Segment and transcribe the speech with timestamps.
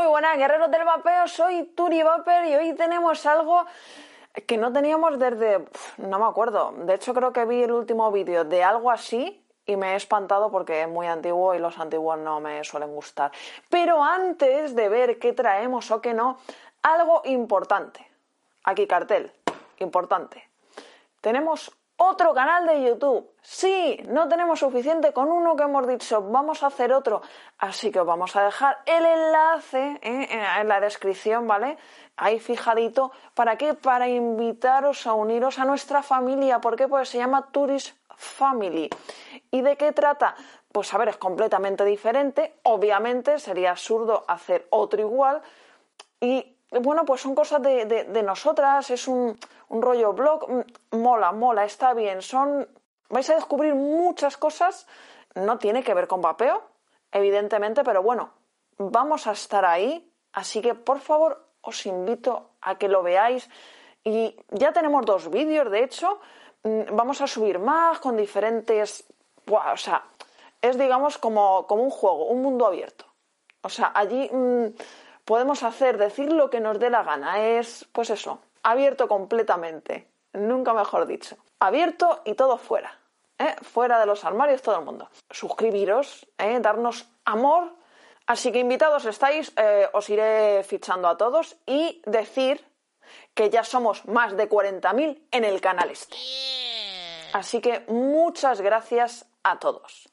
[0.00, 3.66] Muy buenas, guerreros del vapeo, soy Turi Vapor y hoy tenemos algo
[4.46, 5.66] que no teníamos desde...
[5.98, 9.76] no me acuerdo, de hecho creo que vi el último vídeo de algo así y
[9.76, 13.30] me he espantado porque es muy antiguo y los antiguos no me suelen gustar.
[13.68, 16.38] Pero antes de ver qué traemos o qué no,
[16.82, 18.10] algo importante.
[18.64, 19.30] Aquí cartel,
[19.80, 20.48] importante.
[21.20, 23.30] Tenemos otro canal de YouTube.
[23.42, 27.20] Sí, no tenemos suficiente con uno que hemos dicho, vamos a hacer otro.
[27.58, 30.28] Así que os vamos a dejar el enlace ¿eh?
[30.60, 31.76] en la descripción, ¿vale?
[32.16, 33.12] Ahí fijadito.
[33.34, 33.74] ¿Para qué?
[33.74, 36.58] Para invitaros a uniros a nuestra familia.
[36.58, 36.88] ¿Por qué?
[36.88, 38.88] Pues se llama Tourist Family.
[39.50, 40.34] ¿Y de qué trata?
[40.72, 42.60] Pues a ver, es completamente diferente.
[42.62, 45.42] Obviamente sería absurdo hacer otro igual.
[46.18, 49.36] Y bueno, pues son cosas de, nosotras, es un,
[49.70, 50.46] rollo blog,
[50.90, 52.68] mola, mola, está bien, son...
[53.08, 54.86] vais a descubrir muchas cosas,
[55.34, 56.62] no tiene que ver con vapeo,
[57.12, 58.30] evidentemente, pero bueno,
[58.78, 63.48] vamos a estar ahí, así que por favor os invito a que lo veáis
[64.04, 66.20] y ya tenemos dos vídeos, de hecho,
[66.62, 69.04] mm, vamos a subir más con diferentes...
[69.46, 70.04] o sea,
[70.60, 73.06] es digamos como, como un juego, un mundo abierto.
[73.62, 74.28] O sea, allí...
[74.32, 74.74] Mm,
[75.30, 77.38] podemos hacer, decir lo que nos dé la gana.
[77.40, 80.08] Es, pues eso, abierto completamente.
[80.32, 81.36] Nunca mejor dicho.
[81.58, 82.98] Abierto y todo fuera.
[83.38, 83.54] ¿eh?
[83.62, 85.10] Fuera de los armarios todo el mundo.
[85.30, 86.58] Suscribiros, ¿eh?
[86.60, 87.74] darnos amor.
[88.26, 92.64] Así que invitados estáis, eh, os iré fichando a todos y decir
[93.34, 96.16] que ya somos más de 40.000 en el canal este.
[97.32, 100.08] Así que muchas gracias a todos.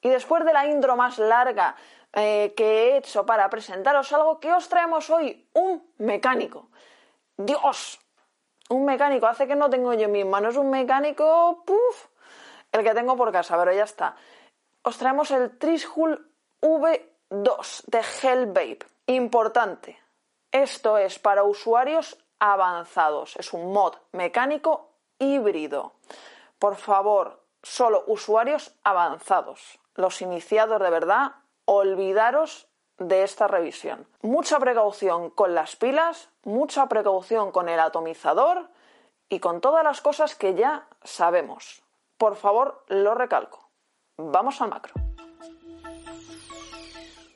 [0.00, 1.76] Y después de la intro más larga
[2.12, 6.70] eh, que he hecho para presentaros algo que os traemos hoy, un mecánico.
[7.36, 8.00] Dios,
[8.70, 12.06] un mecánico, hace que no tengo yo en mis manos un mecánico, puff,
[12.72, 14.16] el que tengo por casa, pero ya está.
[14.82, 16.30] Os traemos el Trishul
[16.62, 18.78] V2 de Hellbabe.
[19.06, 19.98] Importante,
[20.50, 25.94] esto es para usuarios avanzados, es un mod mecánico híbrido.
[26.58, 29.78] Por favor, solo usuarios avanzados.
[29.94, 31.32] Los iniciados de verdad
[31.64, 32.68] olvidaros
[32.98, 34.06] de esta revisión.
[34.22, 38.68] Mucha precaución con las pilas, mucha precaución con el atomizador
[39.28, 41.82] y con todas las cosas que ya sabemos.
[42.16, 43.68] Por favor, lo recalco.
[44.16, 44.94] Vamos al macro.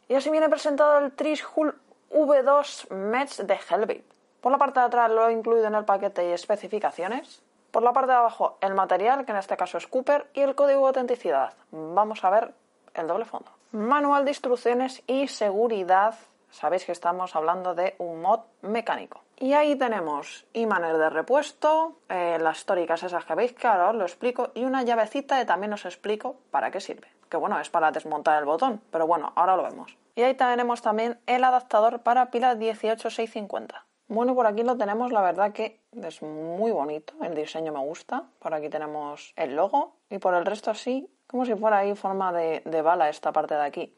[0.09, 1.79] Y así viene presentado el Trishul
[2.11, 4.05] V2 Match de Hellbait.
[4.41, 7.43] Por la parte de atrás lo he incluido en el paquete y especificaciones.
[7.71, 10.55] Por la parte de abajo el material, que en este caso es Cooper, y el
[10.55, 11.53] código de autenticidad.
[11.71, 12.55] Vamos a ver
[13.01, 13.51] el doble fondo.
[13.73, 16.15] Manual de instrucciones y seguridad.
[16.51, 19.23] Sabéis que estamos hablando de un mod mecánico.
[19.37, 23.97] Y ahí tenemos imanes de repuesto, eh, las históricas esas que veis, que ahora os
[23.97, 27.09] lo explico, y una llavecita que también os explico para qué sirve.
[27.31, 29.97] Que bueno, es para desmontar el botón, pero bueno, ahora lo vemos.
[30.15, 33.87] Y ahí tenemos también el adaptador para pila 18650.
[34.09, 38.25] Bueno, por aquí lo tenemos, la verdad que es muy bonito, el diseño me gusta.
[38.41, 42.33] Por aquí tenemos el logo y por el resto así como si fuera ahí forma
[42.33, 43.95] de, bala esta parte de aquí.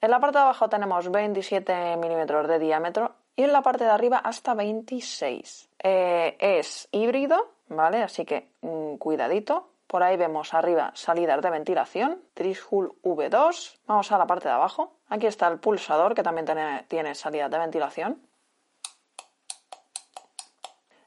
[0.00, 3.90] En la parte de abajo tenemos 27 milímetros de diámetro y en la parte de
[3.90, 5.68] arriba hasta 26.
[5.82, 8.04] Eh, es híbrido, ¿vale?
[8.04, 9.68] Así que mm, cuidadito.
[9.88, 13.78] Por ahí vemos arriba salidas de ventilación, Trishul V2.
[13.88, 14.92] Vamos a la parte de abajo.
[15.08, 18.22] Aquí está el pulsador que también tiene, tiene salidas de ventilación.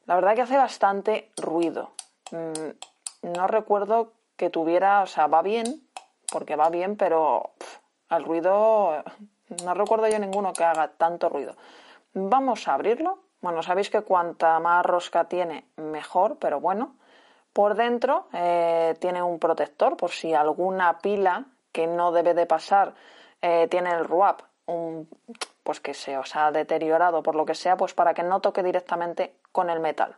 [0.07, 1.91] La verdad que hace bastante ruido.
[2.31, 5.83] Mm, no recuerdo que tuviera, o sea, va bien,
[6.31, 7.51] porque va bien, pero
[8.09, 9.03] el ruido,
[9.66, 11.57] no recuerdo yo ninguno que haga tanto ruido.
[12.13, 13.19] Vamos a abrirlo.
[13.41, 16.95] Bueno, sabéis que cuanta más rosca tiene, mejor, pero bueno.
[17.51, 22.94] Por dentro eh, tiene un protector por si alguna pila que no debe de pasar
[23.41, 25.09] eh, tiene el RUAP, un,
[25.63, 28.63] pues que se os ha deteriorado por lo que sea, pues para que no toque
[28.63, 30.16] directamente con el metal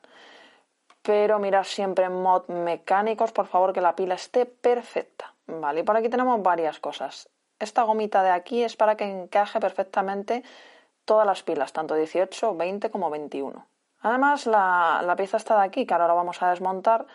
[1.01, 5.33] pero mirad siempre en mod mecánicos, por favor, que la pila esté perfecta.
[5.47, 7.29] Vale, y por aquí tenemos varias cosas.
[7.59, 10.43] Esta gomita de aquí es para que encaje perfectamente
[11.05, 13.65] todas las pilas, tanto 18, 20 como 21.
[14.01, 17.05] Además, la, pieza está de aquí, que ahora vamos a desmontar.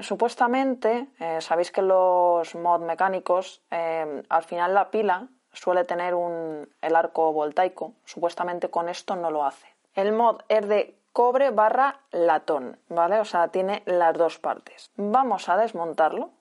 [0.00, 6.68] Supuestamente, eh, sabéis que los mod mecánicos, eh, al final la pila suele tener un,
[6.80, 7.92] el arco voltaico.
[8.04, 9.66] Supuestamente con esto no lo hace.
[9.94, 13.18] El mod es de cobre barra latón, ¿vale?
[13.20, 14.90] O sea, tiene las dos partes.
[14.96, 16.32] Vamos a desmontarlo.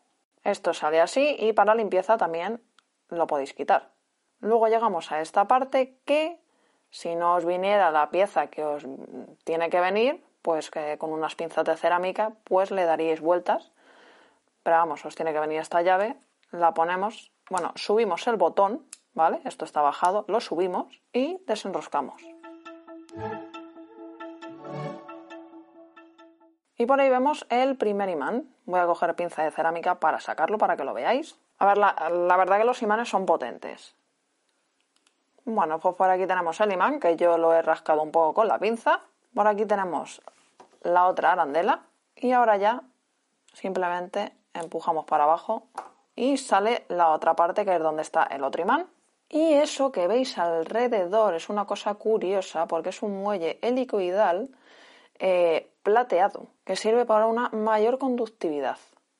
[0.43, 2.61] Esto sale así y para limpieza también
[3.07, 3.93] lo podéis quitar.
[4.41, 6.41] Luego llegamos a esta parte que
[6.89, 8.85] si no os viniera la pieza que os
[9.45, 13.71] tiene que venir, pues que con unas pinzas de cerámica, pues le daríais vueltas.
[14.61, 16.17] Pero vamos, os tiene que venir esta llave,
[16.51, 19.39] la ponemos, bueno, subimos el botón, ¿vale?
[19.45, 22.21] Esto está bajado, lo subimos y desenroscamos.
[26.85, 28.47] Y por ahí vemos el primer imán.
[28.67, 31.35] Voy a coger pinza de cerámica para sacarlo, para que lo veáis.
[31.57, 33.95] A ver, la, la verdad que los imanes son potentes.
[35.45, 38.47] Bueno, pues por aquí tenemos el imán, que yo lo he rascado un poco con
[38.47, 39.01] la pinza.
[39.33, 40.21] Por aquí tenemos
[40.83, 41.81] la otra arandela.
[42.15, 42.83] Y ahora ya
[43.51, 45.63] simplemente empujamos para abajo
[46.15, 48.85] y sale la otra parte que es donde está el otro imán.
[49.27, 54.51] Y eso que veis alrededor es una cosa curiosa porque es un muelle helicoidal
[55.17, 58.77] eh, plateado que sirve para una mayor conductividad.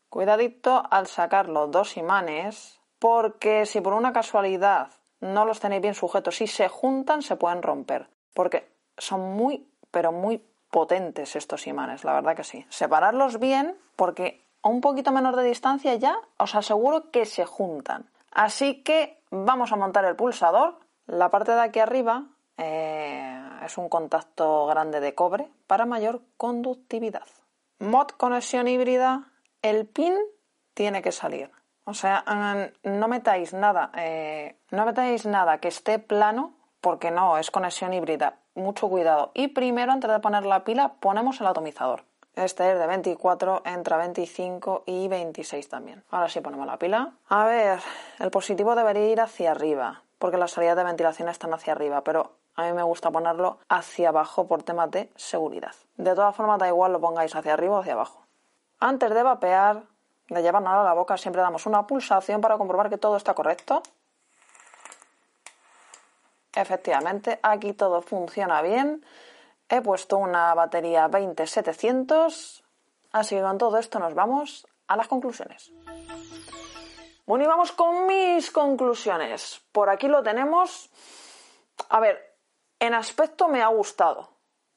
[0.09, 4.89] Cuidadito al sacar los dos imanes porque si por una casualidad
[5.21, 8.67] no los tenéis bien sujetos y se juntan se pueden romper porque
[8.97, 12.65] son muy pero muy potentes estos imanes, la verdad que sí.
[12.67, 18.09] Separarlos bien porque a un poquito menos de distancia ya os aseguro que se juntan.
[18.31, 20.79] Así que vamos a montar el pulsador.
[21.05, 22.25] La parte de aquí arriba
[22.57, 27.27] eh, es un contacto grande de cobre para mayor conductividad.
[27.79, 29.31] Mod conexión híbrida,
[29.61, 30.15] el pin
[30.73, 31.51] tiene que salir.
[31.85, 32.23] O sea,
[32.83, 38.39] no metáis nada, eh, no metáis nada que esté plano, porque no, es conexión híbrida.
[38.55, 39.31] Mucho cuidado.
[39.33, 42.03] Y primero, antes de poner la pila, ponemos el atomizador.
[42.35, 46.03] Este es de 24, entra 25 y 26 también.
[46.09, 47.13] Ahora sí ponemos la pila.
[47.29, 47.79] A ver,
[48.19, 52.33] el positivo debería ir hacia arriba, porque las salidas de ventilación están hacia arriba, pero
[52.55, 55.73] a mí me gusta ponerlo hacia abajo por temas de seguridad.
[55.97, 58.25] De todas formas, da igual lo pongáis hacia arriba o hacia abajo.
[58.79, 59.83] Antes de vapear,
[60.29, 63.83] de llevar a la boca, siempre damos una pulsación para comprobar que todo está correcto.
[66.53, 69.05] Efectivamente, aquí todo funciona bien.
[69.67, 72.63] He puesto una batería 20700,
[73.11, 75.73] así que con todo esto nos vamos a las conclusiones.
[77.25, 79.61] Bueno, y vamos con mis conclusiones.
[79.71, 80.89] Por aquí lo tenemos.
[81.89, 82.24] A ver,
[82.79, 84.29] en aspecto me ha gustado,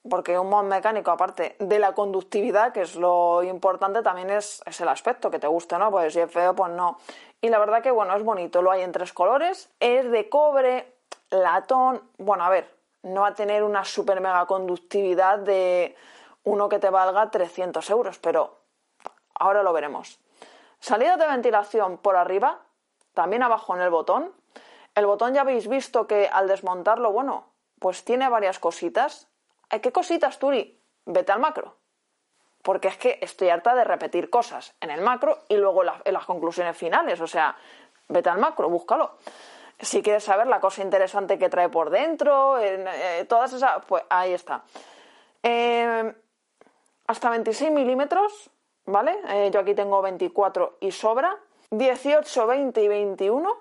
[0.09, 4.81] porque un mod mecánico, aparte de la conductividad, que es lo importante, también es, es
[4.81, 5.91] el aspecto, que te guste, ¿no?
[5.91, 6.99] Pues si es feo, pues no.
[7.41, 10.95] Y la verdad que, bueno, es bonito, lo hay en tres colores, es de cobre,
[11.31, 15.97] latón, bueno, a ver, no va a tener una super mega conductividad de
[16.45, 18.59] uno que te valga 300 euros, pero
[19.35, 20.19] ahora lo veremos.
[20.81, 22.61] Salida de ventilación por arriba,
[23.15, 24.33] también abajo en el botón.
[24.95, 27.45] El botón ya habéis visto que al desmontarlo, bueno,
[27.81, 29.29] pues tiene varias cositas.
[29.71, 30.81] Eh, ¿Qué cositas, Turi?
[31.07, 31.77] Vete al macro.
[32.63, 36.25] Porque es que estoy harta de repetir cosas en el macro y luego en las
[36.27, 37.21] conclusiones finales.
[37.21, 37.57] O sea,
[38.09, 39.19] vete al macro, búscalo
[39.81, 44.33] si quieres saber la cosa interesante que trae por dentro, eh, todas esas, pues ahí
[44.33, 44.65] está.
[45.43, 46.13] Eh,
[47.07, 48.51] hasta 26 milímetros,
[48.87, 49.17] ¿vale?
[49.29, 51.37] Eh, yo aquí tengo 24 y sobra.
[51.71, 53.57] 18, 20 y 21.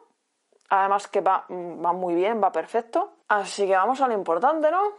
[0.69, 3.13] Además que va muy bien, va perfecto.
[3.27, 4.93] Así que vamos a lo importante, ¿no?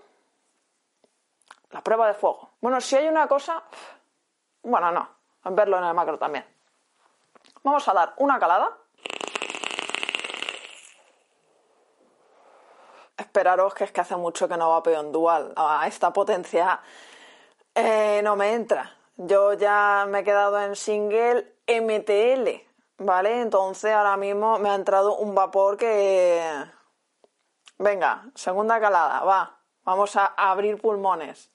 [1.71, 2.51] La prueba de fuego.
[2.61, 3.63] Bueno, si hay una cosa...
[4.63, 5.09] Bueno, no.
[5.45, 6.45] Verlo en el macro también.
[7.63, 8.77] Vamos a dar una calada.
[13.19, 15.53] esperaros que es que hace mucho que no va en dual.
[15.57, 16.81] A esta potencia
[17.75, 18.97] eh, no me entra.
[19.17, 22.49] Yo ya me he quedado en single MTL,
[22.99, 23.41] ¿vale?
[23.41, 26.41] Entonces ahora mismo me ha entrado un vapor que...
[27.79, 29.61] Venga, segunda calada, va.
[29.85, 31.51] Vamos a abrir pulmones.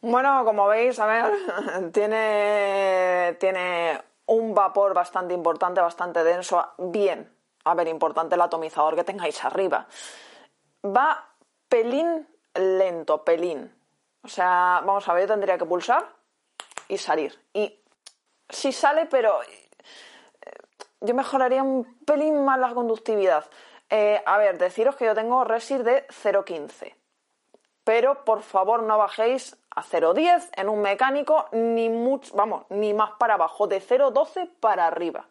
[0.00, 7.30] Bueno, como veis, a ver, tiene, tiene un vapor bastante importante, bastante denso, bien.
[7.64, 9.86] A ver, importante el atomizador que tengáis arriba.
[10.84, 11.34] Va
[11.68, 13.74] pelín lento, pelín.
[14.22, 16.06] O sea, vamos a ver, yo tendría que pulsar
[16.88, 17.38] y salir.
[17.52, 17.78] Y
[18.48, 19.40] si sale, pero
[21.00, 23.44] yo mejoraría un pelín más la conductividad.
[23.90, 26.94] Eh, a ver, deciros que yo tengo resir de 0.15.
[27.84, 33.12] Pero por favor no bajéis a 0,10 en un mecánico, ni mucho, vamos, ni más
[33.18, 35.26] para abajo, de 0,12 para arriba.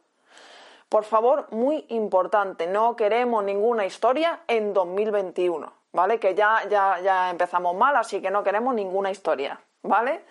[0.90, 6.20] Por favor, muy importante, no queremos ninguna historia en 2021, ¿vale?
[6.20, 10.24] Que ya, ya, ya empezamos mal, así que no queremos ninguna historia, ¿vale?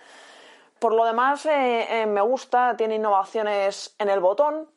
[0.78, 4.68] Por lo demás, eh, eh, me gusta, tiene innovaciones en el botón,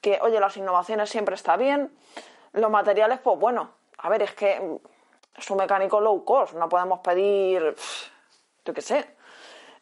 [0.00, 1.96] que oye, las innovaciones siempre está bien.
[2.52, 4.78] Los materiales, pues bueno, a ver, es que
[5.36, 7.74] es un mecánico low cost, no podemos pedir
[8.66, 9.06] yo qué sé.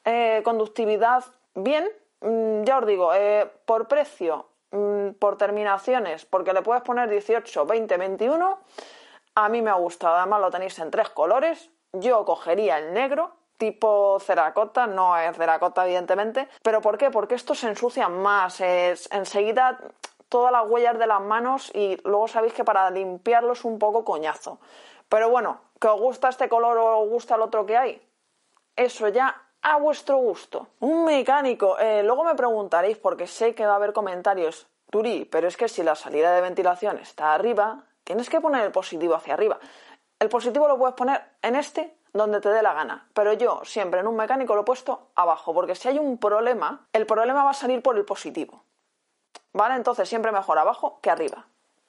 [0.05, 1.89] Eh, conductividad, bien,
[2.21, 7.65] mm, ya os digo, eh, por precio, mm, por terminaciones, porque le puedes poner 18,
[7.65, 8.61] 20, 21,
[9.35, 13.33] a mí me ha gustado, además lo tenéis en tres colores, yo cogería el negro,
[13.57, 17.11] tipo ceracota, no es ceracota evidentemente, pero ¿por qué?
[17.11, 19.79] Porque estos se ensucian más, es enseguida
[20.29, 24.59] todas las huellas de las manos y luego sabéis que para limpiarlos un poco coñazo.
[25.09, 28.03] Pero bueno, que os gusta este color o os gusta el otro que hay,
[28.77, 30.69] eso ya a vuestro gusto.
[30.81, 35.49] Un mecánico, eh, luego me preguntaréis porque sé que va a haber comentarios, Turi, pero
[35.49, 39.35] es que si la salida de ventilación está arriba, tienes que poner el positivo hacia
[39.35, 39.59] arriba.
[40.19, 43.09] El positivo lo puedes poner en este donde te dé la gana.
[43.13, 46.87] Pero yo siempre en un mecánico lo he puesto abajo, porque si hay un problema,
[46.93, 48.63] el problema va a salir por el positivo.
[49.53, 49.75] ¿Vale?
[49.75, 51.47] Entonces siempre mejor abajo que arriba.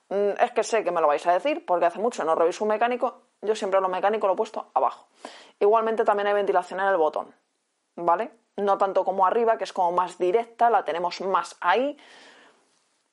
[0.09, 2.63] Mm, es que sé que me lo vais a decir, porque hace mucho no reviso
[2.63, 5.07] un mecánico, yo siempre lo mecánico lo he puesto abajo.
[5.59, 7.33] Igualmente también hay ventilación en el botón,
[7.95, 8.31] ¿vale?
[8.57, 11.97] No tanto como arriba, que es como más directa, la tenemos más ahí.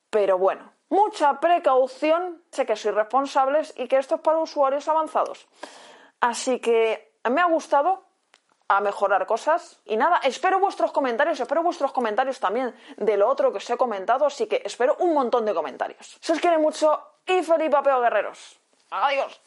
[0.09, 5.47] Pero bueno, mucha precaución, sé que sois responsables y que esto es para usuarios avanzados.
[6.23, 8.05] Así que me ha gustado
[8.69, 9.81] a mejorar cosas.
[9.83, 13.75] Y nada, espero vuestros comentarios, espero vuestros comentarios también de lo otro que os he
[13.75, 16.17] comentado, así que espero un montón de comentarios.
[16.21, 18.57] Se os quiere mucho y feliz papeo guerreros.
[18.89, 19.41] Adiós.